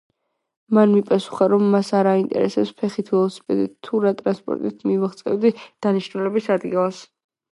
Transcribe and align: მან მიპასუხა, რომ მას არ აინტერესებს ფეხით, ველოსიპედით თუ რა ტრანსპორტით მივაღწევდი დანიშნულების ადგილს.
მან 0.75 0.93
მიპასუხა, 0.93 1.47
რომ 1.51 1.65
მას 1.73 1.89
არ 1.97 2.07
აინტერესებს 2.11 2.71
ფეხით, 2.79 3.11
ველოსიპედით 3.15 3.75
თუ 3.87 4.01
რა 4.05 4.13
ტრანსპორტით 4.23 4.81
მივაღწევდი 4.93 5.53
დანიშნულების 5.87 6.49
ადგილს. 6.57 7.05